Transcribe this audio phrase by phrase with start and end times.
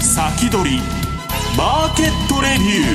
[0.00, 0.80] 先取り
[1.58, 2.86] マーケットレビュ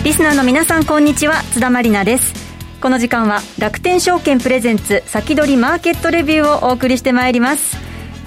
[0.00, 1.42] ーリスナーの皆さんこんにちは。
[1.52, 2.32] 津田まりなです。
[2.80, 7.76] この時間は楽天証券プレゼンツ先取りマーケットレビューをお送りしてまいります。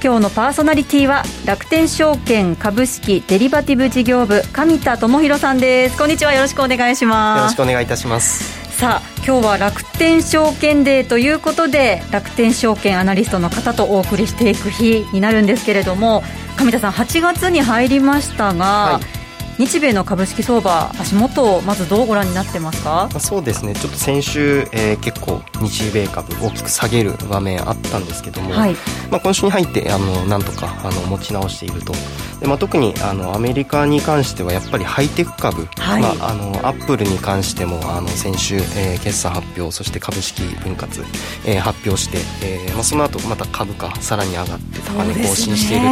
[0.03, 5.97] 今日のパーソナリティは楽天証券株式デリバティブ事業部上田智博さんです。
[5.97, 6.33] こんにちは。
[6.33, 7.39] よろしくお願いします。
[7.39, 16.21] よろしくお願いいたしますさあ今日は楽天証券デーということで楽天証券アナリストの方とお送りしていく日になるんですけれども
[16.59, 19.22] 上田さん8月に入りましたが、はい。
[19.59, 23.07] 日米の株式相場、足元、まずどうご覧になってますか？
[23.19, 28.75] そうですね、ちょっと先週、えー、結構、日米株、大きく下げる場面あったんですけども、はい、
[29.11, 31.93] まあ、今週に入ってあのなんとかあの持ち直していると、
[32.39, 41.03] でまあ、特にあのアメリカに関しては、やっぱりハイテク株、はい、まあ、あのアップルに関してもあの先週、えー、決算発表、そして株式分割、
[41.45, 45.85] えー、発表して、えーまあ、その後また株価、さらに上がって、高値更新している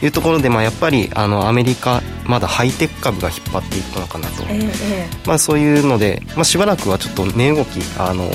[0.00, 8.30] というところで、まあ、やっぱりあのアメリカ、まだハイテク株が引っ張っていくのかなと、えー、まあ、そういうので、まあ、しばらくはちょっと値動きあの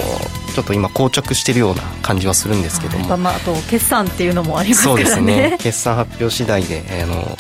[0.54, 5.06] ちょっと今膠着しているような感じはするんですけども、まあ、あと決算っていうのもありますからね。
[5.06, 5.58] そうですね。
[5.64, 7.38] 決算発表次第であの、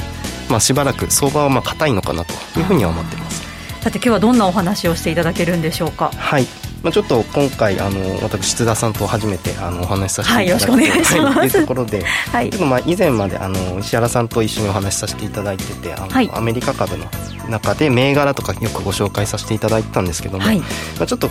[0.50, 3.44] まあ、しばらく相場はまあ硬いのかなというふうには思っています。
[3.82, 6.12] さて今日はどんなお話をしていただけるんでしょうか？
[6.16, 6.48] はい
[6.86, 17.06] まあ、ちょっと今回あの私津田さんと初めてあのお話しさせていただいて、はい、よろしくお願いします、はい、というところで、はい、まあ以前まであの石原さんと一緒にお話しさせていただいててあの、はい、アメリカ株の
[17.50, 20.66] 中で銘柄とかよくご紹介させていただいたんですけども、はい、ま
[21.02, 21.28] あ、ちょっと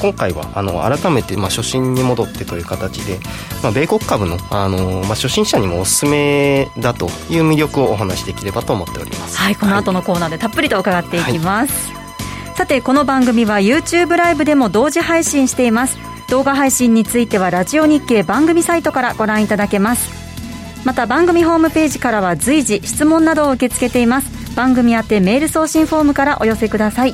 [0.00, 3.18] 今回はあの改めてまあ初心に戻ってという形で、
[3.62, 9.36] まあ、米国株のあの、まあ、初心者にもおすすめだという魅力をお話しできればと思っております。
[9.36, 12.03] はいこの後のコーナーでたっぷりと伺っていきます、はい
[12.64, 15.98] さてこの番組は YouTube ライブでも同時配信しています。
[16.30, 20.10] 動画配信についてはラジオ日経番組サイトからご覧いただけます。
[20.82, 24.56] また番組ホームページからは随時質問などを受け付けています。
[24.56, 27.10] 番組宛てメール送信フォームからお寄せください。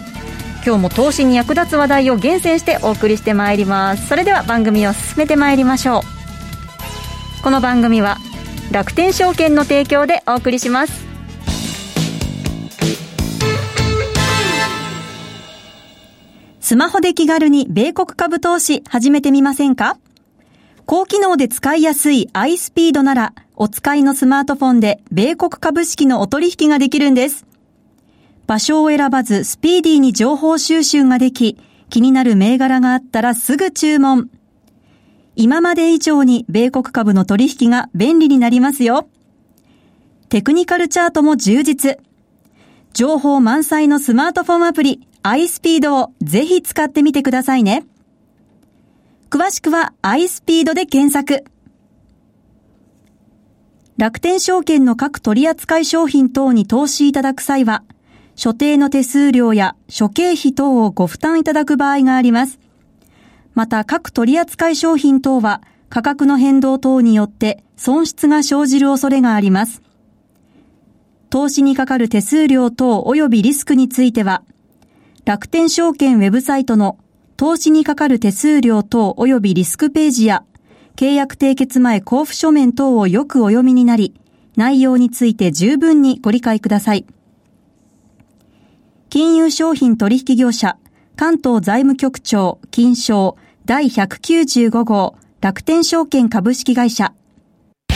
[0.64, 4.06] 今日も投資に役立つ話題を厳選してお送りしてまいります。
[4.06, 6.04] それでは番組を進めてまいりましょ
[7.41, 7.42] う。
[7.42, 8.19] この番組は
[8.70, 11.09] 楽天証券の提供でお送りします。
[16.70, 19.98] スマホで気軽に米国株投資始めてみませんか？
[20.86, 27.44] 高機能で使いやすい iSpeed なら、お使いのスマートフォンで米国株式のお取引ができるんです。
[28.47, 34.30] 場所を選ばずスピーディーに情報収集ができ、気になる銘柄があったらすぐ注文。
[35.34, 39.09] 今まで以上に米国株の取引が便利になりますよ。
[40.28, 41.98] テクニカルチャートも充実。
[42.92, 47.86] 情報満載のスマートフォンアプリ iSpeed をぜひ使ってみてくださいね。
[49.28, 51.44] 詳しくは iSpeed で検索。
[53.97, 57.84] 楽天証券の各取扱商品等に投資いただく際は、
[58.34, 62.59] 所定の手数料や諸経費等をご負担いただく場合があります。
[63.54, 65.60] また各取扱商品等は
[65.91, 69.82] 価格の変動等によって損失が生じる恐れがあります。
[71.28, 74.42] 投資にかかる手数料等及びリスクについては、
[75.25, 76.98] 楽天証券ウェブサイトの
[77.36, 80.44] 投資にかかる手数料等及びリスクページや
[80.97, 84.14] 契約締結前交付書面等をよくお読みになり、
[84.56, 87.06] 内容について十分にご理解ください。
[89.09, 90.76] 金融商品取引業者
[91.16, 97.12] 関東財務局長金賞第195号楽天証券株式会社
[97.91, 97.92] ウ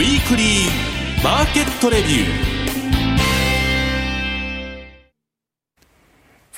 [0.00, 2.47] ィークリーマーケットレビュー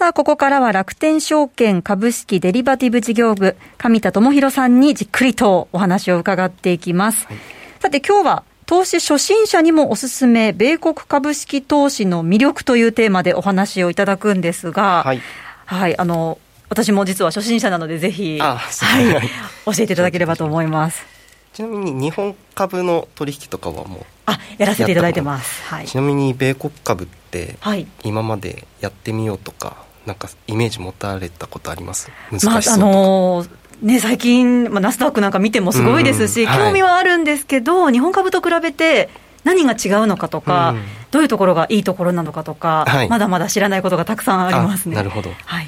[0.00, 7.26] さあ、ここからは楽天証券株式デリバティブ事業部、上田智博さんにじっくりとお話を伺っていきます。
[7.26, 7.36] はい、
[7.80, 15.20] さて、今日は投資初心者にもおすすめ、米国株式投資の魅力というテーマでお話をいただくんですが、はい、
[15.66, 16.38] はい、あの、
[16.70, 19.28] 私も実は初心者なので、ぜひ、はい、
[19.66, 21.04] 教えていただければと思います。
[21.52, 27.58] ちなみに日本株の取引とかはもうあやらせていただいてます、はい、ちなみに米国株って
[28.04, 32.10] 今までやってみようとかなんかイメージ持たれたことあります？
[32.30, 33.50] 難しそうまああのー
[33.82, 39.08] ね、最近、まあ、ナスダックなんか見てもすごいですし、興味はあるんですけど、日本株と比べて、
[39.42, 40.74] 何が違うのかとか、
[41.10, 44.96] どういうところがいいところなのかとか、はい、まだまだ知らないことがたくさんありますね。
[44.96, 45.66] なるほど、はい。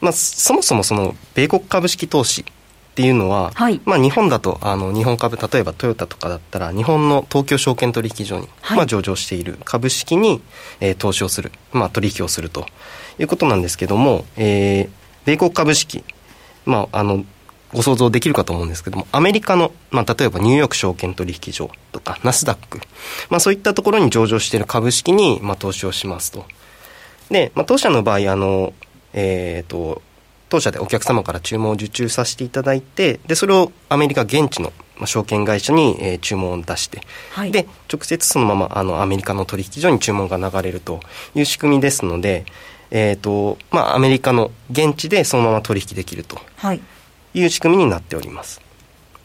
[0.00, 2.44] まあ、そもそもその米国株式投資っ
[2.96, 10.42] ていうのは、はい、まあ、日本だとあの日本株例えばトヨタとかだったら日本の東京証券取引所に、はい、まあ、上場している株式に、
[10.80, 12.66] えー、投資をする、まあ、取引をすると
[13.18, 14.90] いうことなんですけども、えー、
[15.24, 16.04] 米国株式、
[16.64, 17.24] まあ、あの
[17.72, 22.80] ご想像できるかと思うんですけども、アメリカの、まあ、例えばニューヨーク証券取引所とか、ナスダック、
[23.28, 26.46] まあ、そういったところに上場している株式に、まあ、投資をしますと。
[27.30, 28.72] で、まあ、当社の場合、あの、
[29.12, 30.00] えっ、ー、と、
[30.48, 34.72] 当社でお客様から注文を受注させていただいて、で、それをアメリカ現地の
[35.04, 37.00] 証券会社に、えー、注文を出して、
[37.32, 41.00] はい、で、直接そのままあのアメリカの取引所に注文が流れると
[41.34, 42.46] いう仕組みですので、
[42.90, 46.38] えーとまあ、アメリカの現地でそのまま取引できると
[47.34, 48.60] いう仕組みになっております。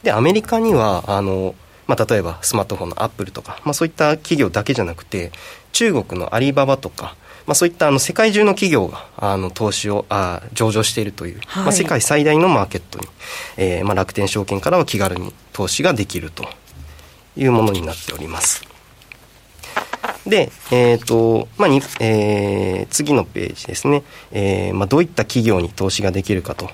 [0.03, 1.55] で、アメリカには、あの、
[1.87, 5.31] まあ、例えばスマートフォンのアップルとか、まあ、そういった企業だけじゃなくて、
[5.73, 7.15] 中国のアリババとか、
[7.45, 13.07] まあ、そういったあの世界中の企業があの投資をあ上場しているという、はい、まあ、世界最大のマーケットに、
[13.57, 16.47] えーまあ、楽天証券からは気軽に投資ができると
[17.35, 18.70] いうものになっております。
[20.25, 24.03] で、えっ、ー、と、まあに、えー、次のページですね。
[24.31, 26.65] えー、まあ、どういった企業に投資ができるかと、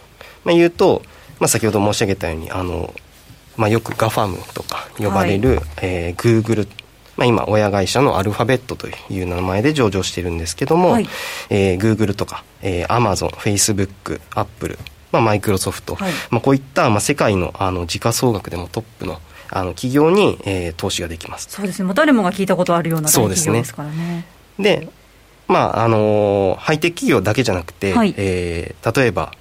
[0.44, 1.02] まあ、いうと、
[1.40, 2.94] まあ、先ほど申し上げたように、あの、
[3.56, 6.68] まあ、よく GAFAM とか呼ばれる、はい、えー、Google
[7.18, 11.08] まあ、今、親会社のアルファベットという名前で上場してるんですけども、はい、
[11.50, 14.78] えー、Google とか、えー、Amazon、Facebook、Apple、
[15.12, 21.48] まあ、マイクロソフト、はい、まあ、こういった、まあ、世界のあの時価総額でもトップのあの企業に、えー、投資ができます。
[21.50, 24.26] そうですね、誰もが聞いたことあるような企業ですからね。
[24.60, 24.88] で、
[25.48, 29.34] まああのー、ハイテク企業だけじゃなくて、はい、えー、例えば、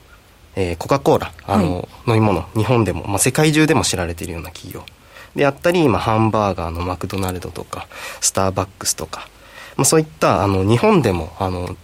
[0.55, 4.85] えー、コカ・コーラ、あの、はい、飲み物、日本でも、まあ、世界中でも知られているような企業。
[5.35, 7.87] であったり、まあ、ハンバーガーのマクドナルドとか、
[8.21, 9.29] スターバックスとか、
[9.77, 11.77] まあ、そういったあの日本でもあの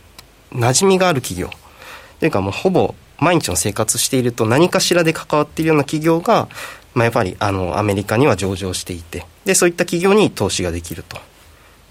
[0.52, 1.50] 馴染みがある企業。
[2.18, 6.48] というかもうほぼ毎日の生活していると何かしらで関わっているような企業が、
[6.94, 11.16] まあ、やっぱりあのアメリカには上場していてでそういった企業に投資ができると、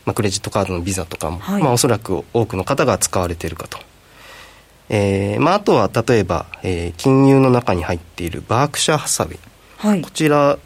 [0.06, 3.80] まあ、クレジットカードのビザとかも、はい、まあ、おそらく多くの方が使われているかと。
[4.90, 9.40] えーまあ、あとは例えば、えー、金融の中に入っているバークシャー・ハサウェイ、
[9.78, 10.60] はい、こちら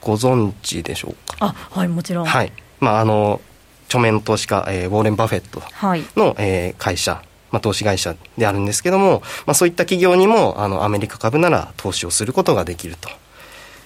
[0.00, 1.36] ご存知でしょうか？
[1.40, 2.26] あはいもちろん。
[2.26, 2.52] はい。
[2.80, 3.40] まああの
[3.86, 6.00] 著名の投資家、えー、ウォーレン・バフェットの、はい、
[6.38, 7.22] えー、会社
[7.52, 13.08] まあ、投資会社であるんですけども、まあ、そういった企業にもあのアメリカ株なら投資をすることができると。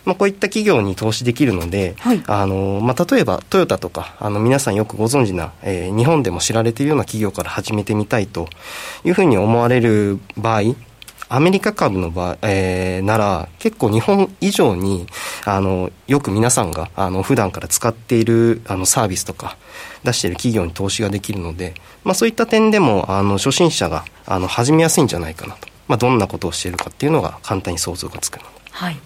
[0.04, 8.48] まあ、こういった企業に投資できるので、はい、あのまあ、例えばトヨタとかあの皆さんよくご存知な、えー、日本でも知られているような企業から始めてみたいと
[9.04, 10.74] いうふうに思われる場合
[11.32, 15.06] アメリカ株の場合、えー、なら、結構日本以上に、
[15.44, 19.56] あの、よく皆さんが、あの、普段から使っている、あの、サービスとか、
[20.02, 25.68] 出している企業に投資ができるので、まあそういった点でも、あの、初心者が、あの、始めやすいんじゃないかなと。
[25.86, 28.48] まあどんなことをしているかっていうのが簡単に想像がつくので。
[28.72, 28.96] はい。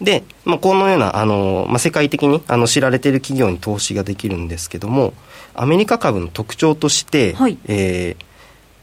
[0.00, 5.14] で、まあ、このような、あの、まあ、世界的に、あの、知られている企業に投資ができるんですけども、
[5.54, 8.26] アメリカ株の特徴として、はい、えー、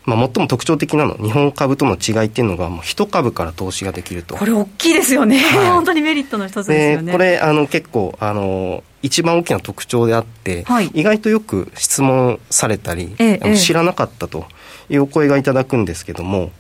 [0.05, 4.35] まあ、最も特徴的なの日本株との違いっていうのがもう一株から投資ができると。
[4.35, 7.11] これ大きいですよね、はい、 本当にメリットの一つですよね。
[7.11, 14.45] これあの結構あの一番大きな特徴であって、はい、意外とよく質問されたり、ええ、知らなかったと
[14.89, 16.51] いうお声がいただくんですけども、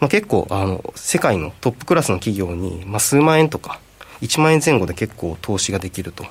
[0.00, 3.80] まあ、結構あの世界のトップクラスの企業に、まあ、数万円とか
[4.22, 6.24] 1万円前後で結構投資ができると。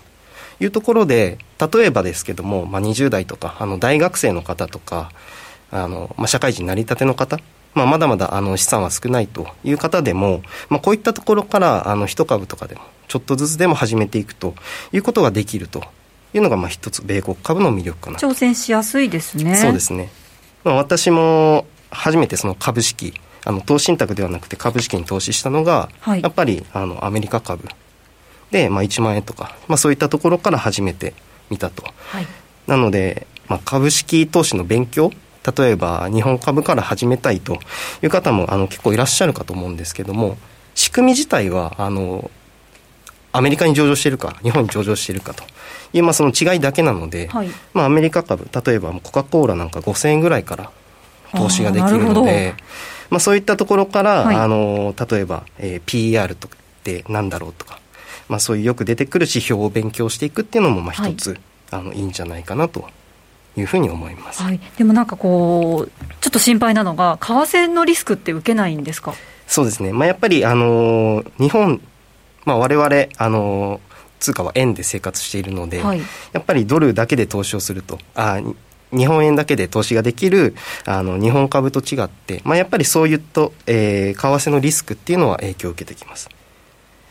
[0.61, 1.37] いうところで
[1.73, 5.11] 例えばですけども、まあ、20代とかあの大学生の方とか
[5.71, 7.37] あの、まあ、社会人成り立ての方、
[7.73, 14.53] まあ、まだまだあの資産は少ないという方でも、まあ、こういったところからあの一株とかでもちょっとずつでも始めていくと
[14.91, 15.83] いうことができると
[16.33, 19.55] いうのがまあ一つ米国株の魅力かな挑戦しやすいですね。
[19.55, 20.11] そうですね、
[20.63, 23.13] まあ、私も初めてその株式
[23.45, 27.67] あの投資信託ではなくて株式に投資したのが、はい、やっぱりあのアメリカ株。
[28.51, 31.13] で、まあ、1万円とか、まあ、そういったところから始めて
[31.51, 32.27] みたと、はい、
[32.65, 35.11] なので、まあ、株式投資の勉強
[35.57, 37.59] 例えば日本株から始めたいと
[38.01, 40.37] いう方もあの結構いらっしゃるかと思うんですけども
[40.73, 42.31] 仕組み自体はあの
[43.31, 45.43] アメリカに上場しているか日本に上場しているかと。
[45.93, 50.71] いう、まあ、その違いだけなので、はい、まあ、アメリカ株例えばコカ・コーラなんか5000円ぐらいから
[51.33, 52.55] 投資ができるので
[53.09, 57.79] まあ、そういったところから、はい、あの例えば、えー、PER とかってなんだろうとか、
[58.27, 61.39] まあ、そういうよく出てくる指標を勉強していくっていうのもまあ一つ、はい、
[61.71, 62.87] あのいいんじゃないかなと
[63.57, 69.15] いうふうに思います、はい、でもなんかこう、ちょっと心配なのが、為替のリスクって受けないんですか？
[69.47, 71.81] そうですね、まあ、やっぱり、あの日本、
[72.45, 73.81] まあ、我々あの
[74.19, 78.39] 通貨は円で生活しているので、はい、やっぱりドルだけで投資をすると、あ
[78.91, 80.55] 日本円だけで投資ができる
[80.85, 86.29] あの日本株と違って、まあ、やっぱりそういった、えー、為替のリスクっていうのは影響を受けてきます。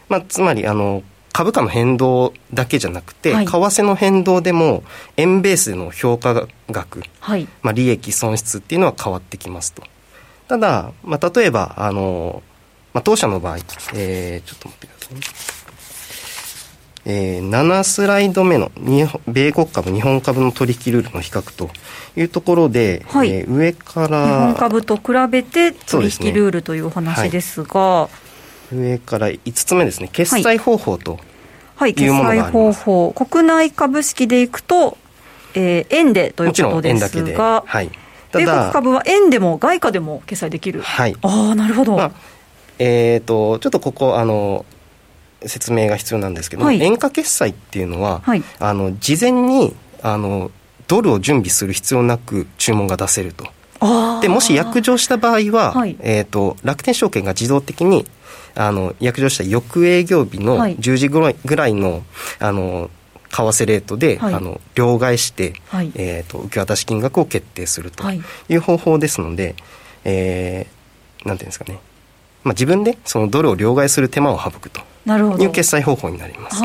[0.09, 4.83] まあ、つまりあの株価の変動だけじゃなくて、はい、為替の変動でも
[5.17, 9.83] 円ベースでの評価額、はい、まあ、利益損失っていうのは変わってきますと
[10.49, 12.43] ただ、まあ、例えばあの、
[12.93, 13.59] ままあ、当社の場合、
[13.95, 15.21] えー、ちょっと待ってくださいね。
[17.11, 18.71] えー、7スライド目の
[19.27, 21.71] 米国株、日本株の取引ルールの比較と
[22.15, 28.11] いうところで、はい、えー、上から日本株と比べて取引ルールというお話ですが、は
[28.73, 31.19] い、上から5つ目ですね、決済方法と
[31.77, 34.99] はい、決済方法、国内株式でいくと、
[35.55, 37.91] えー、円でということですが、はい、
[38.33, 41.97] 米国株は円でも外貨でも決済できる、はい、ああ、なるほど。
[41.97, 42.11] まあ、
[42.79, 44.67] えーと、ちょっとここあの、
[45.47, 50.51] 説明が必要なんですけど、はい、円価決済っていうのは、はい、あの事前にあの
[50.87, 53.47] ドルを準備する必要なく注文が出せると。
[54.21, 58.07] でもし約定した場合は、はい、えーと楽天証券が自動的に
[58.57, 62.03] あの約定した翌営業日の10時ぐらい,、ぐらいの
[62.41, 62.91] あの
[63.31, 68.23] 為替レートで、はい、あの両替して、はい、えーと、受け渡し金額を決定するとい。
[68.57, 69.55] う方法ですので、はい、
[70.05, 71.79] えー、なんていうんですかね、
[72.45, 74.81] まあ、自分でそのドルを両替する手間を省くと。
[75.07, 76.63] いう決済方法になります。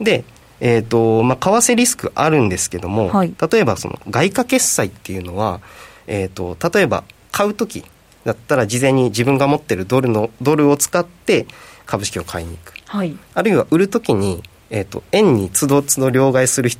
[0.00, 0.24] で
[0.64, 5.60] えーとまあ、為替リスクあるんですけども、例えばその外貨決済っていうのは、
[6.06, 7.84] えーと例えば買う時
[8.24, 11.46] だったら事前に自分が持ってるドルのドルを使って
[11.86, 16.70] 株式を買いに行く、はい、あるいは売るときに、えーと、円につどつど両替する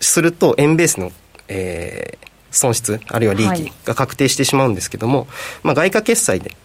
[0.00, 1.10] すると円ベースの、
[1.48, 5.28] えー、損失あるいは利益が確定してしまうんですけども、はい、
[5.64, 6.56] まあ、外貨決済で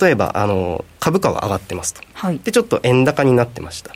[0.00, 3.94] 例えばあの株価は上がってますと、はい、でちょっと円高になってました。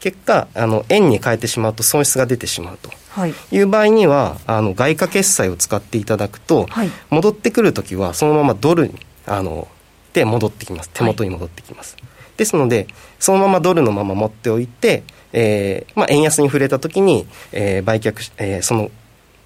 [0.00, 2.90] 結果あの円に変えてしまうと損失が出てしまうと。
[3.26, 3.58] い。
[3.58, 8.94] う場合にはあの外貨決済を使っていただくと、はい、戻ってくるときはそのままドルに
[9.26, 9.66] あの
[10.12, 10.90] で戻ってきます。
[10.92, 12.86] 手元に戻ってきます、はい、ですので
[13.18, 18.90] そのままドルのまま持っておいて、えーまあ、円安に触れたときに、えー、売却、えー、その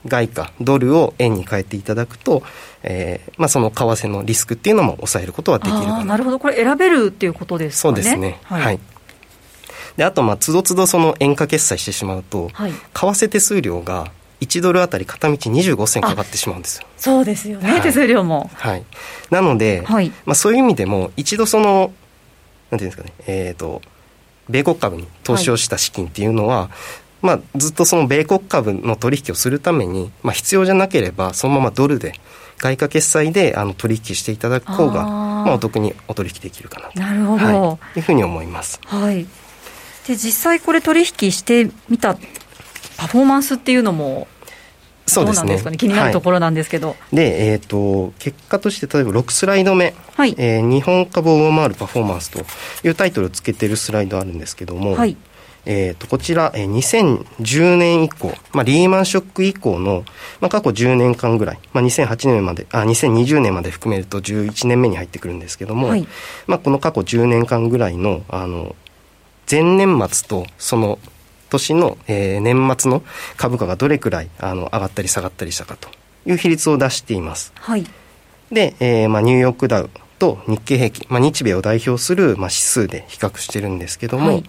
[0.08, 2.42] 外貨ドルを円に変えていただくと、
[2.82, 6.04] えーまあ、その為替のリスクっていうのも抑えることはできるかな。
[6.04, 6.38] なるほど。
[6.38, 7.94] これ選べるっていうことですかね。
[7.96, 8.38] そうですね。
[8.44, 8.80] はい、はい。
[9.96, 16.86] であとまあつどつどその円価決済してしまうと、はい、為替手数料が1ドルあたり片道25銭かかってしまうんですよ。
[16.96, 18.50] そうですよね、はい、手数料も。
[18.54, 18.84] はい。
[19.30, 21.92] なので、はい、まあそういう意味でも、一度その、
[22.70, 23.82] なんていうんですかね、えっ、ー、と、
[24.48, 26.68] 米国株に投資をした資金っていうのは、はい、
[27.22, 32.14] まあずっとその米国株の取引をするために、まあ必要じゃなければ、そのままドルで、
[32.58, 37.00] 外貨決済であの取引していただく方が、まあお得にお取引できるかなと。
[37.00, 37.44] なるほど。
[37.44, 38.80] はい、いうふうに思います。
[38.84, 39.26] はい。
[40.06, 42.16] で、実際これ取引してみた
[42.96, 44.26] パフォーマンスっていうのも
[45.08, 52.40] そうですね、ね、気になるところなんですけど、はい、で、えーと、結果として例えば6スライド目、はい、えー、日本株を上回るパフォーマンスと
[52.86, 55.16] いうタイトルをつけてるスライドあるんですけども、はい、
[55.70, 60.02] えーと、こちら、えー、2010年以降、まあ、リーマンショック以降の、
[60.40, 66.08] まあ、過去10年間ぐらい、まあ、2008年まであ2020年まで含めると11年目に入ってくるんですけども、はい、
[66.46, 68.74] まあ、この過去10年間ぐらいのあの
[69.50, 70.98] 前年末とその
[71.50, 73.02] 年の、えー、年末の
[73.36, 75.90] 株価がどれくらいあの上がったり下がったりしたかと
[76.24, 77.52] いう比率を出しています。
[77.56, 77.86] はい、
[78.50, 84.44] で、えーまあ、ニューヨークダウと日経平均、まあ、日米を代表する、まあ、指数で比較してるんですけども、はい、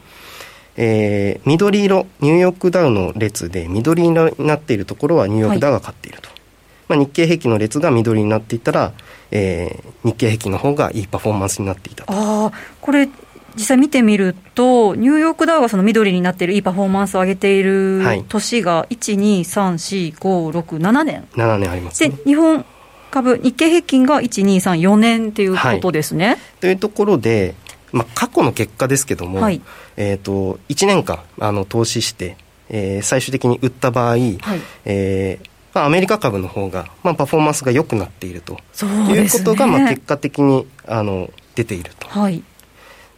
[0.82, 6.40] えー、緑色ニューヨークダウの列で緑色になっているところはニューヨークダウが勝っていると、はい、
[6.88, 8.94] まあ、日経平均の列が緑になっていたら、
[9.30, 12.14] えー、日経平均の方がいいパフォーマンスになっていたと。
[12.14, 13.10] あこれ
[13.56, 21.28] 実際見てみると、ニューヨークダウがその緑になっているいいパフォーマンスを上げている年が1、2、3、4、5、6、7年。
[21.34, 22.64] 7年あります、ね、で、日本
[23.12, 26.28] 株、日経平均が1、2、3、4年ということですね。
[26.28, 27.56] はい、というところで、
[27.92, 29.62] まあ、過去の結果ですけども、はい、
[29.98, 32.38] えーと、1年間あの投資して、
[32.70, 34.40] えー、最終的に売った場合、はい、
[34.86, 42.08] えーまあ、アメリカ株の方が、まあ、パフォーマンスが良くなっていると、ね、いうことが、まあ、結果的にあの出ていると。
[42.08, 42.44] はい。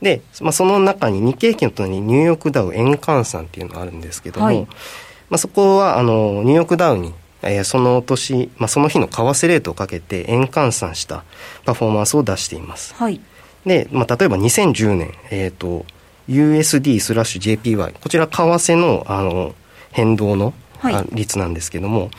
[0.01, 4.61] で、まあ、その中に日経平均の隣にニューヨークダウ円換算っていうのがあるんですけども、はい、
[5.29, 7.13] まあ、そこはあのニューヨークダウに、
[7.43, 11.23] えー、その年、まあ、その日の為替レートをかけて円換算した
[11.65, 12.93] パフォーマンスを出しています。
[12.95, 13.21] はい、
[13.65, 15.85] で、まあ、例えば2010年、えーと、
[16.27, 19.55] USD スラッシュ JPY こちら為替のあの
[19.91, 22.11] 変動の、はい、率なんですけども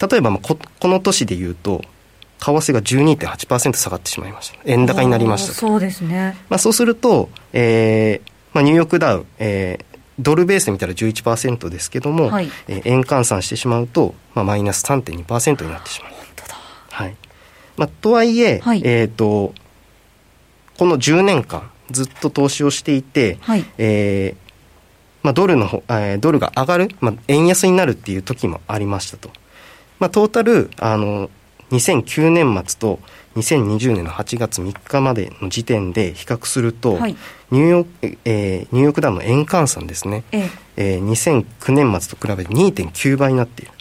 [0.00, 1.82] 例えばまあここの年でいうと
[2.40, 4.58] 為替が12.8%下がってしまいました。
[4.64, 6.36] 円高になりましたそうですね。
[6.48, 16.12] まあ、そうすると、えーまあ、ニューヨークダウ、えー、ドルベースで見たら11%ですけども、はい、えー、円換算してしまうと、まあ、マイナス3.2%になってしまう。
[16.12, 16.56] 本当だ。
[16.90, 17.16] はい
[17.76, 19.54] まあ、とはいえ、はい、えーと、
[20.82, 24.52] この10年間ずっと投資をしていて、はい、えー
[25.22, 29.30] まあ、ドルの、えー、ドルが上がる、まあ、円安になるっていう時もありましたと。
[30.00, 31.30] まあ、トータルあの
[31.70, 32.98] 2009年末と
[33.36, 37.14] 2020年の8月3日までの時点で比較すると、はい、
[37.52, 40.50] ニューヨーク、えー、ニューヨークダウの円換算ですね、ええ。
[40.96, 43.72] えー、2009年末と比べて2.9倍になっている。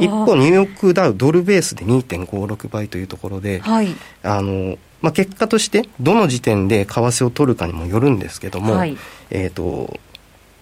[0.00, 3.88] 一方、ニューヨークダウドルベースで2.56倍というところで、はい、
[4.22, 8.96] あのまあ、結果としてどの時点で為替を取るかにもよるんですけども、はい、
[9.30, 10.00] えーと、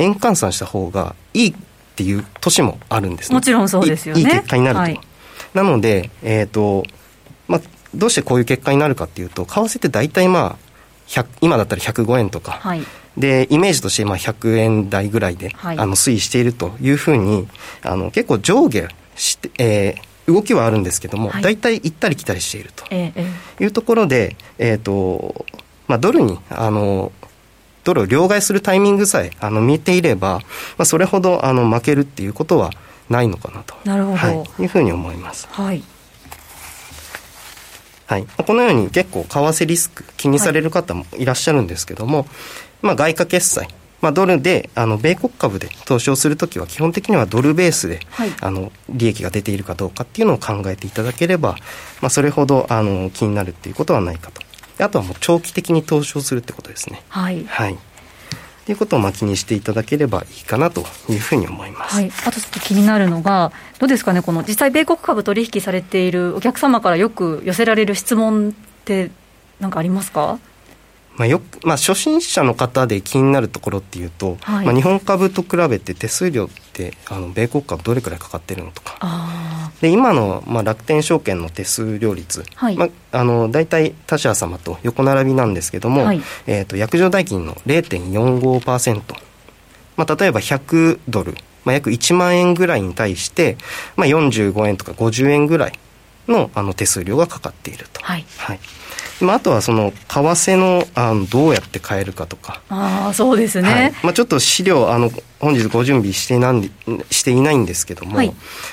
[0.01, 1.55] 円換算した方がいいっ
[1.95, 3.37] ていう年もあるんですね。
[3.37, 4.21] もちろんそうですよね。
[4.21, 4.81] いい結果になると。
[4.81, 5.01] はい、
[5.55, 6.85] なので、えーと
[7.47, 7.61] まあ、
[7.95, 12.83] どうしてこういう結果になるかっていうと、為替って大体まあ、今だったら105円とか、はい、
[13.17, 17.47] で、イメージとしてまあ100円台ぐらいで、はい、あの推移しているというふうに、
[17.83, 22.85] あの結構上下して、えー、動きはあるんですけども、はい、大体行ったり来たりしていると。
[22.95, 25.45] いうところで、えーと
[25.89, 27.13] まあ、ドルにあの
[27.85, 30.39] ドルを両替するタイミングさえあの見ていれば、
[30.79, 32.71] まあ、それほどあの負けるっていうことは
[33.11, 33.75] ないのかなと。
[33.85, 35.49] なるほど、はい、いうふうに思います。
[35.51, 35.83] はい。
[38.07, 42.27] はい、このように結構為替リスク気にされる方もいらっしゃるんですけども、はい、
[42.83, 43.69] まあ、外貨決済
[44.03, 51.53] まあ、ドルであの米国株で投資をするときは基本的にはドルベースで、はい、あの利益が出ているかどうかっていうのを考えていただければ、
[52.03, 54.43] まあ、それほどあの気になるっていうことはないかと。
[54.85, 57.03] あとはもう長期的に投資をするってことですね。
[57.09, 57.79] はい、はい。
[58.67, 68.53] ということをまあ気にしていただければいいかなというふうに思います、はい、あとちょっと気になるのが、どうですかね、この実際、米国株取引されているお客様からよく寄せられる質問っ
[68.85, 69.11] て、
[69.59, 70.39] なんかありますか？
[71.17, 78.99] まあ、よまあ、初心者の方で気になるところっていうと、はい、まあ、日本株と比べて手数料ってあの米国株どれくらいかかってるのとか。
[79.81, 89.03] で今の、まあ、楽天証券の手数料率、はい、まあ、あの大体他社様と横並びなんですけども、はい、えーと、約定代金の0.45%、
[89.97, 93.57] まあ、例えば100ドル、まあ、約1万円ぐらいに対して、
[93.97, 95.73] まあ、45円とか50円ぐらい
[96.29, 98.01] のあの手数料がかかっていると。
[98.03, 98.61] はい、はい
[99.21, 102.61] まあ、あとはその為替のあのどうやって買えるかとか。
[102.69, 106.63] あそうですね、はい、まあ、ちょっと資料あの本日ご準備してなん
[107.11, 108.33] していないんですけども、はい、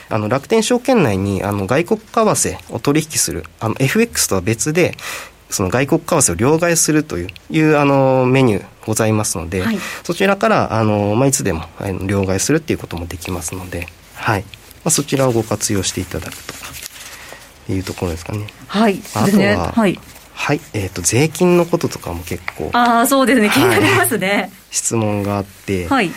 [0.09, 4.95] あの楽天証券内にあの外国為替を取引するあの FX とは別で
[5.49, 14.41] その外国為替を両替するといういうあのメニューございますので、はい、そちらからあの、まあ、いつでもあの両替するっていうこともできますので、はい。
[14.41, 14.47] ま
[14.85, 16.59] あ、そちらをご活用していただくとか
[17.73, 18.47] いうところですかね。
[18.67, 19.99] はい、あとは、はい、
[20.33, 23.49] はい、えっ、ー、と税金のこととかも結構ああそうですね。
[23.49, 26.11] 気になりますね、はい、質問があって、はい。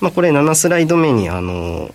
[0.00, 1.92] まあ、これ7スライド目にあの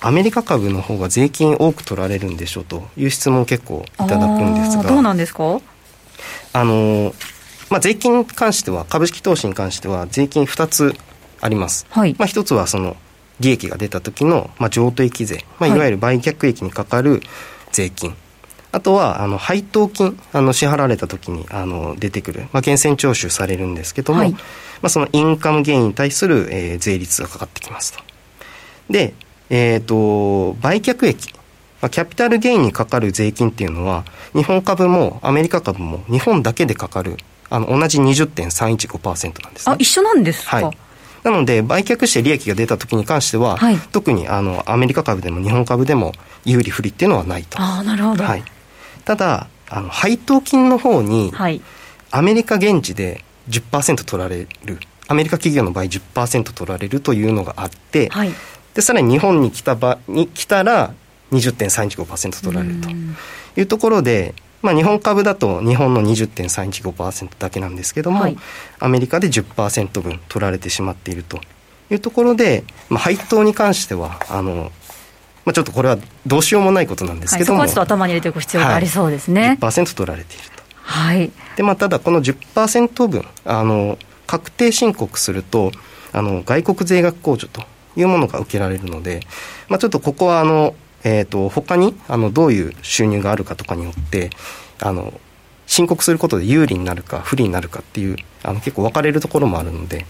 [0.00, 5.60] アメリカ株の方が税金多く取られるんでしょうという質問を結構いただくんですがどうなんですか？
[6.52, 7.14] あの、
[7.70, 10.94] まあ、税金に関しては株式投資に関しては税金2つ
[11.40, 12.14] あります、はい。
[12.18, 12.96] まあ、1つはその
[13.40, 17.20] 利益が出た時の、まあ、譲渡益税、まあ、いわゆる売却益にかかる
[17.72, 18.14] 税金、
[18.74, 24.38] あとは、あの、配当金、あの、支払われた時に、あの、出てくる、まあ、源泉徴収されるんですけども、はい、ま
[24.82, 28.02] あ、そのインカムゲインに対する、えー、税率がかかってきますと。
[28.90, 29.14] で、
[29.48, 31.32] えっ、ー、と、売却益、
[31.80, 37.16] まあ、キャピタルゲインにかかる税金っていうのは、日本株もアメリカ株も日本だけでかかる、
[37.50, 40.78] あの、同じ20.315%なんです、ね、あ、一緒なんですか、はい。
[41.22, 46.12] なので、売却して利益が出た時に関しては、はい、特にあのアメリカ株でも日本株でも
[46.44, 47.56] 有利不利っていうのはないと。
[47.60, 48.44] あなるほど、はい、
[49.04, 51.60] ただあの配当金の方に、はい、
[52.10, 54.78] アメリカ現地で10%取られる。
[55.06, 58.30] アメリカ企業の場合10%取られるというのがあって、はい、
[58.72, 60.94] でさらに日本に来た場に来たら
[61.32, 62.88] 20.315%取られると
[63.60, 68.36] いうところで、まあ、日本株だと日本の20.315%だけなんですけども、はい、
[68.78, 71.38] アメリカで10%分取られてしまっていると
[71.90, 74.72] いうところで、まあ、配当に関してはあの
[75.44, 81.30] まあ、ちょっとこれはどうしようもないことなんですけども、はい、そこはちょっと頭に入れておく必要がありそうですね、はい、10%取られていると、はい。
[81.56, 85.72] でまあ、ただこの10%分あの確定申告すると
[86.12, 87.62] あの外国税額控除と
[87.96, 89.20] いうものが受けられるので、
[89.68, 94.30] まあ、ちょっとここはあの、えーと、他にあのどういう収入があるかとかによって
[94.80, 95.12] あの
[95.66, 100.06] 申告することで有利になるか不利になるかっていうあの結構分かれるところもあるので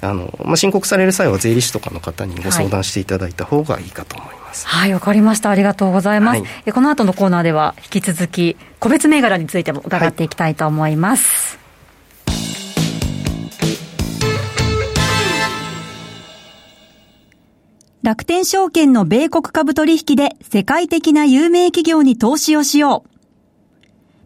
[0.00, 4.36] あの、まあ、申告される際は税理士とかの方にご相談していただいた方がいいかと思います。
[4.36, 5.50] はい、わ、はい、かりました。
[5.50, 6.42] ありがとうございます。
[6.42, 11.56] はい、この後のコーナーでは引き続き個別銘柄についても伺っていきたいと思います。
[11.56, 11.62] はい
[18.02, 23.10] 楽天証券の米国株取引で世界的な有名企業に投資をしよう。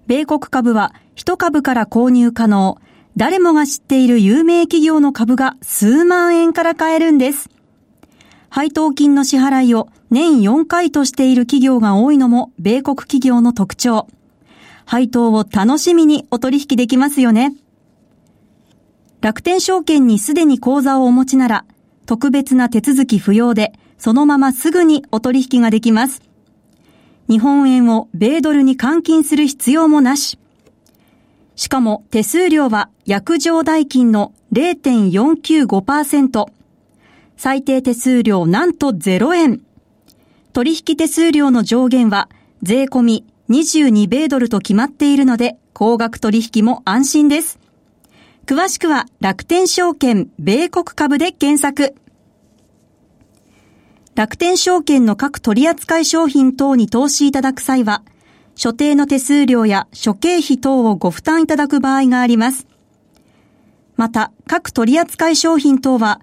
[0.07, 2.79] 米国株は一株から購入可能。
[3.19, 7.51] 誰もが知っている有名企業の株が数万円から買えるんです。
[8.57, 14.09] 配当金の支払いを年4回としている企業が多いのも米国企業の特徴。
[14.87, 17.55] 配当を楽しみにお取引できますよね。
[19.21, 21.66] 楽天証券にすでに口座をお持ちなら、
[22.07, 26.23] 特別な手続き不要で、そのまますぐにお取引ができます。
[27.29, 30.38] 日本円を米ドルに換金する必要もなし。
[31.57, 36.56] しかも手数料は約定代金の0.495%。
[37.37, 39.61] 最低手数料なんと0円。
[40.53, 42.29] 取引手数料の上限は
[42.62, 47.59] 税込み22米ドルと決まっているので、高額取引も安心です。
[48.46, 51.94] 詳しくは楽天証券米国株で検索。
[54.14, 58.03] 楽天証券の各取扱商品等に投資いただく際は、
[58.55, 62.66] 所定の手数料や諸経費等をご負担いただく場合があります。
[63.96, 66.22] また、各取扱商品等は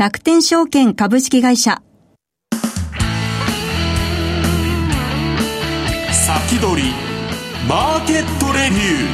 [0.00, 1.82] 楽天証券株式会社、
[6.10, 6.88] 先取り
[7.68, 9.08] マーケットレビュー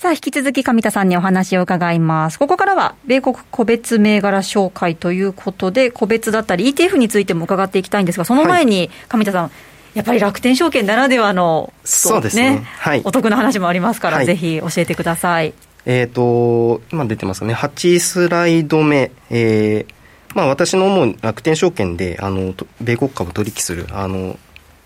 [0.00, 2.40] さあ、引き続き上田さんにお話を伺います。
[2.40, 9.52] ここからは、米国個別銘柄紹介ということで、個別だったり ETF についても伺っていきたいんですが、その前に、上田さん、
[9.94, 12.64] やっぱり楽天証券ならではの、そうですね。
[12.78, 15.54] はい、お得な話もありますから、はい、ぜひ教えてください。
[15.86, 17.54] えっ、ー、と、今出てますね。
[17.54, 19.94] 8スライド目、えー、
[20.34, 24.38] まあ、私の思う楽天証券であの米国株取引するあの、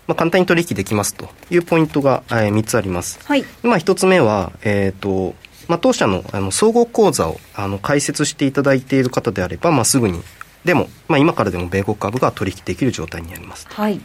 [0.07, 1.27] まあ、簡単に取引できますと。
[1.49, 3.43] いうポイントが、えー、3つあります、はい。
[3.63, 5.35] まあ、1つ目は、えーと
[5.67, 10.21] まあ、当社のあの総合口座をあの開設していただいている方であれば、まあ、すぐに
[10.65, 13.99] でも、まあ、今からでも米国株が取引できる状態にあります、はい、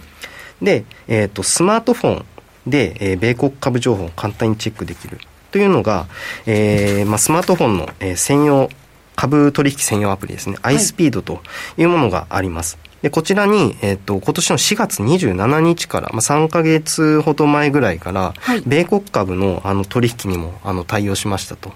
[0.63, 2.27] で、えーと、スマートフォン
[2.67, 5.19] で、えー、米国株情報を簡単にチェックできる
[5.57, 6.07] というのが、
[6.45, 8.69] えーまあ、スマートフォンの、えー、専用
[9.15, 11.41] 株取引専用アプリですね、はい、iSpeed と
[11.79, 12.77] いうものがあります。
[13.01, 21.73] でこちらに、えっ、ー、と、今年の4月27日から、まあ、3か月ほど前ぐらいから、はい、米国株のあの取引にもあの対応しましたと。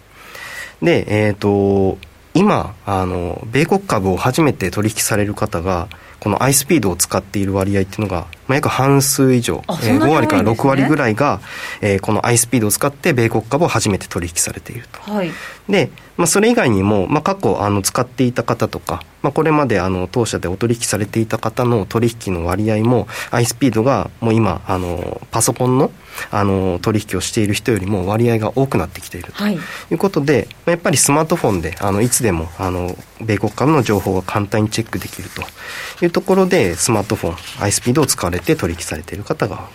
[0.83, 1.97] で、えっ、ー、と、
[2.35, 5.88] 今、あの、米国株を初めて取引される方が、
[6.20, 11.40] この iSpeed を使っている割合っていうのが、まあ、約半数以上、えー、5割から6割ぐらいが、
[11.80, 15.00] えー、この iSpeed を使って米国株を初めて取引されていると。
[15.11, 15.33] はい、
[15.68, 25.90] で、まあ、それ以外にも、まあ、過去あの使っていた方とか、まあ、これまであの当社でお取引されていた方の取引の割合も iSpeed がもう今あのパソコンの
[26.30, 29.59] あの取引をしている人よりも割合が多くなってきているとい。
[29.92, 39.70] うことで、はい、やっぱりスマートフォンであのいつでもあの米国株の情報が簡単にチェックできるというところでスマートフォン iSpeed を使われて取引されている方が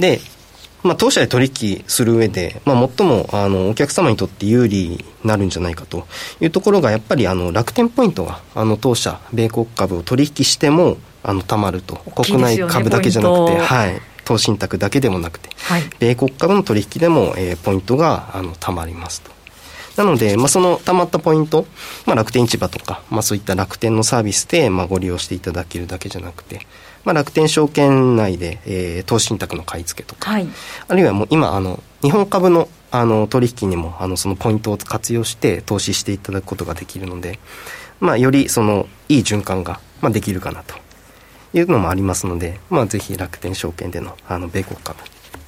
[0.00, 0.20] で
[0.82, 6.06] まあ、当社で取引する上で、まあ、最もあのお客様にとって有利になるんじゃないかと。
[6.40, 19.38] いうところが、やっぱりあの楽天ポイントがあの当社、米国株を取引してもあのたまると、ね、国内株だけじゃなくて、はい、投信託だけでもなくて、はい、米国株の取引でも、えー、ポイントがあのたまりますと。
[19.98, 21.66] なので、まあ、そのたまったポイント、
[22.06, 26.60] まあ、楽天市場とか、まあ、そういった楽天のサービスで、まあ、ご利用していただけるだけじゃなくて、
[27.04, 30.48] まあ、楽天証券内で、えー、投資信託の買い付けとか、はい、
[30.88, 37.38] あるいはもう今あの日本株のあの取引にもあのそのポイントを活用して投資していただくことができるので、
[38.00, 40.74] まあ、よりそのいい循環が、まあ、できるかなと
[41.52, 44.98] いうのもありますので、まあ、ぜひ楽天証券でのあの米国株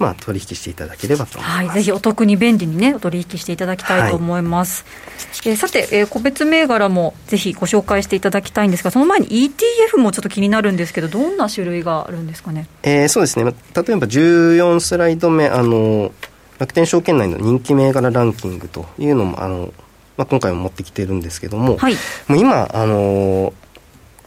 [0.01, 4.87] まあ、取引していただければとはい、ぜひお得に便利にね、お取引していただきたいと思います。
[5.19, 12.67] はい、えー、さて、えー、個別銘柄もぜひご紹介していただきたいんですが、その前に ETF もちょっと気になるんですけど、どんな種類があるんですかね？
[12.83, 16.13] えー、そうですね、例えば14スライド目、あの
[16.59, 19.75] 楽天証券内の人気銘柄ランキングというのも、あの
[20.17, 21.95] まあ、今回も持ってきてるんですけども、はい、
[22.27, 23.53] もう今、あの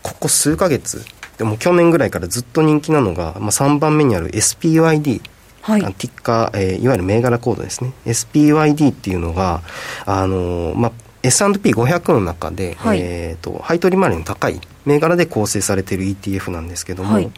[0.03, 1.03] ここ数か月、
[1.37, 5.21] でも去年ぐらいからずっと人気なのが、まあ、3番目にある SPYD
[5.63, 7.93] はい、ティッカー、えー、いわゆる銘柄コードですね。
[8.05, 9.61] SPYD っていうのが
[10.05, 10.91] あのー、まあ
[11.23, 17.31] S&P500 の中で、はい、えーと、配当利回りの高い銘柄で構成されている ETF なんですけども、はい、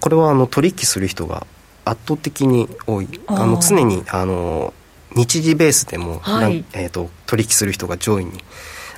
[0.00, 1.46] これはあの取引する人が
[1.84, 3.08] 圧倒的に多い。
[3.28, 4.74] あの常にあの
[5.14, 8.32] 日時ベースでも、はい、えーと、取引する人が上位に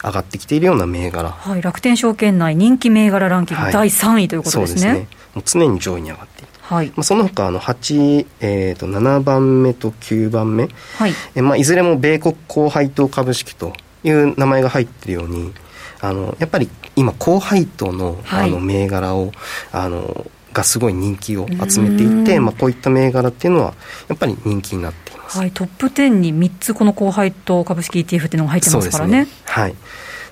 [0.03, 5.23] 上がってきているような銘柄、はい、楽天証券内人気銘柄ランキング第3位ということですね、はい、そうですね。
[5.35, 6.89] もう常に上位に上がっているはい。
[6.89, 11.13] まあ、その他あの8、えー、と7番目と9番目、はい。
[11.35, 13.73] えまあ、いずれも米国高配当株式と
[14.05, 15.53] いう名前が入っているように
[16.01, 19.33] あのやっぱり今高配当の,、あの銘柄を
[19.71, 23.75] あのがすごい人気を集めていて、まあ、こういった銘柄っていうのは
[24.09, 29.25] やっぱり人気になっています、はい、トップ10に3つこの高配当株式 ETF っていうのが入ってますからね。
[29.25, 29.29] ね。
[29.45, 29.75] はい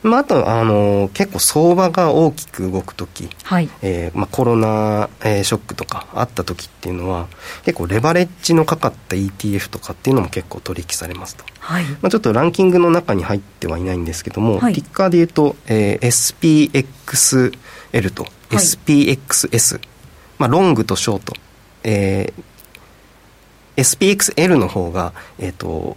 [0.03, 3.69] まあ、あとあの結構相場が大きく動く時、はい。
[3.83, 7.29] えーまあ、コロナ、えー、ショックとかあった時っていうのは
[7.65, 11.85] 結構レバレッジのかかった ETF とかっていうのも結構取引されますと、はい。
[11.85, 16.83] まあ、ちょっとランキングの中に入ってはいないんですけども、はい、ティッカーでいうと、えー、
[17.93, 19.81] SPXL と SPXS、
[20.39, 21.35] まあ、ロングとショート、
[21.85, 25.97] えー、SPXL の方が、えーと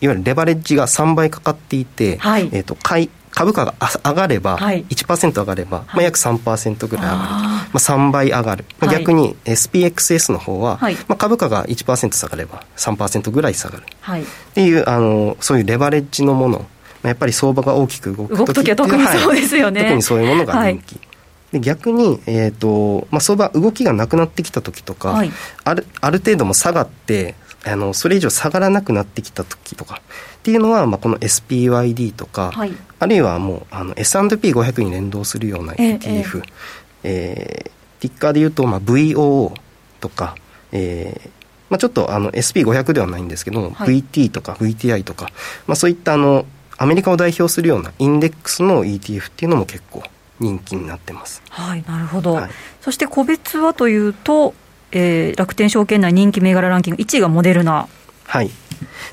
[0.00, 16.66] いわゆるレバレッジが3倍かかっていて、はい、えーと、買い株価が上がれば、はい、1%上がれば、はい、まあ、約3%ぐらい上がると、まあ、3倍上がる、まあ、逆に SPXS の方は、はい、まあ、株価が1%下がれば3%ぐらい下がる、はい、っていうあのそういうレバレッジのもの。
[17.02, 21.00] やっぱり相場が大きく動く時は特にそうですよね、特にそういうものが人気、
[21.52, 25.22] で逆に、えーとまあ、相場動きがなくなってきた時とか、
[25.64, 30.00] あるある程度も下がってあのそれ以上下がらなくなってきた時とか
[30.38, 36.42] っていうのは、まあ、この SPYD とか、はい、あるいはもうあの S&P500 に連動するような ETF、え
[37.02, 39.52] ええー、ティッカーでいうと、まあ、VOO
[40.00, 40.36] とか、
[40.70, 41.30] えー
[41.68, 45.30] まあ、ちょっとあの SP500 ではないんですけども、はい、VT とか VTI とか、
[45.66, 46.46] まあ、そういったあの
[46.78, 50.02] アメリカを代表するようなインデックスの ETF っていうのも結構
[50.38, 51.42] 人気になってます。
[51.48, 52.34] はい、なるほど。
[52.34, 52.50] はい、
[52.82, 54.54] そして個別はというと、
[54.96, 57.86] えー、楽天証券内人気銘柄ランキング1位がモデルナ。
[58.24, 58.50] はい。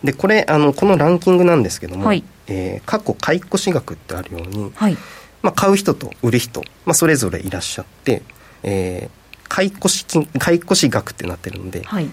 [0.04, 4.98] で、これ、あの、このランキングなんですけども、はい、えー、過去買い越し額ってあるように、はい、
[5.42, 8.22] まあ、買う人と売る人、まあ、それぞれいらっしゃって、
[8.64, 12.10] えー、買い越し金、買い越し額ってなってるので、はい、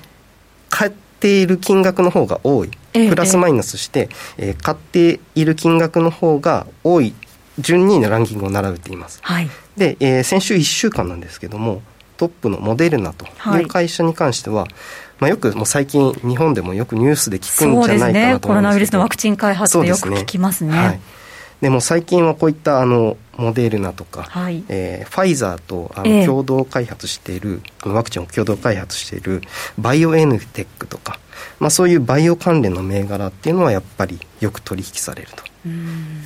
[0.69, 2.71] 買っている金額の方が多い。
[2.93, 7.15] プラスマイナスして、えー、買っている金額の方が多い
[7.61, 9.21] 順にランキングを並べています。
[9.23, 11.83] はい、で、えー、先週1週間なんですけども、
[12.21, 13.25] トップのモデルナと
[13.57, 14.71] いう会社に関しては、はい、
[15.21, 20.77] まあ、よくもう最近、日本でもよくニュースで聞くんじゃないかなと思うんですね、コロナウイルスのワクチン開発ってよく聞きますね。
[20.77, 21.01] はい。
[21.63, 29.41] でも最近はこういったあのモデルナとか、はい、えー、ファイザーとあの共同開発している、えー、ワクチンを共同開発している
[29.79, 31.19] バイオエヌテックとか、
[31.59, 35.43] まあ、そういうバイオ関連の銘柄っていうのはやっぱりよく取引されると、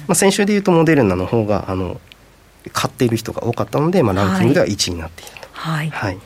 [0.09, 2.00] まあ、先週でいうとモデルナの方があの
[2.72, 5.43] 買っている人が多かったので、まあ、ランキングでは1位になっていると。
[5.64, 6.18] はい、はい、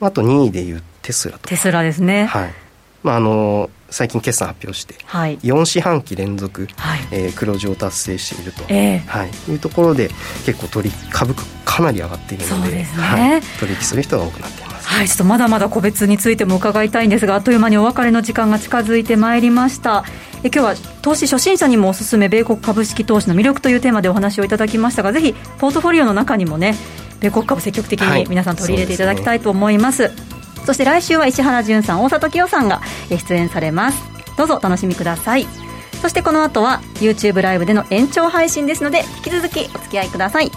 [0.00, 2.26] あと2位でいうテスラとテスラですね。
[2.26, 2.54] はい。
[3.02, 6.98] まあ、あの最近決算発表して、はい、4四半期連続、はい。
[7.10, 10.08] えー、黒字を達成していると、えーはい、いうところで
[10.44, 14.86] 結構取り株価かなり上がっているので、ね、はい、取引する人が多くなっています。
[14.86, 20.04] はい、ちょっとまだまだ個別についても伺いたいんですがあっという間にお別れの時間が近づいてまいりました。
[20.42, 26.74] え今日は投資初心者にもおすすめ米国株式投資の魅力というテーマでお話をいただきましたがぜひポートフォリオの中にもね
[27.20, 30.20] 米国株積極的に皆さん取り入れていただきたいと思います、はいそす
[30.60, 34.02] ね、そして来週は石原潤さん大里清さんが出演されます。
[34.36, 35.46] どうぞお楽しみください。
[36.00, 40.52] そしてこの後は YouTube ライブでの延長配信ですので引き続きお付き合いください。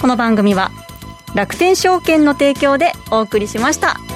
[0.00, 0.72] この番組は
[1.34, 4.11] 楽天証券の提供でお送りしました